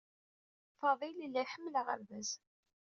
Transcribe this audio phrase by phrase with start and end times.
[0.79, 2.29] Fadil yella iḥemmel aɣerbaz.